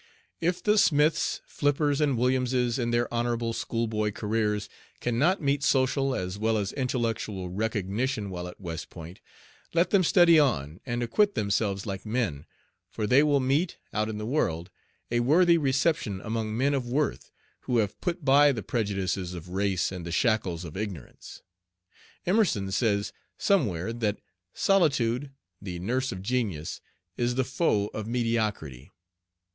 [0.51, 4.67] If the Smiths, Flippers, and Williamses in their honorable school boy careers
[4.99, 9.21] can not meet social as well as intellectual recognition while at West Point,
[9.75, 12.47] let them study on and acquit themselves like men,
[12.89, 14.71] for they will meet, out in the world,
[15.11, 17.29] a worthy reception among men of worth,
[17.65, 21.43] who have put by the prejudices of race and the shackles of ignorance.
[22.25, 24.17] Emerson says somewhere that
[24.55, 25.29] "Solitude,
[25.61, 26.81] the nurse of Genius,
[27.17, 28.89] is the foe of mediocrity."